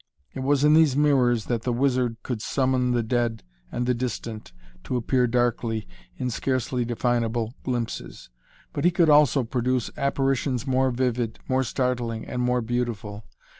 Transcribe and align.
It 0.33 0.39
was 0.39 0.63
in 0.63 0.73
these 0.73 0.97
mirrors 0.97 1.45
that 1.45 1.61
the 1.61 1.71
wizard 1.71 2.17
could 2.23 2.41
summon 2.41 2.89
the 2.89 3.03
dead 3.03 3.43
and 3.71 3.85
the 3.85 3.93
distant 3.93 4.51
to 4.85 4.95
appear 4.97 5.27
darkly, 5.27 5.87
in 6.17 6.31
scarcely 6.31 6.83
definable 6.83 7.53
glimpses. 7.63 8.31
But 8.73 8.83
he 8.83 8.89
could 8.89 9.11
also 9.11 9.43
produce 9.43 9.91
apparitions 9.97 10.65
more 10.65 10.89
vivid, 10.89 11.37
more 11.47 11.63
startling 11.63 12.25
and 12.25 12.41
more 12.41 12.61
beautiful. 12.61 13.27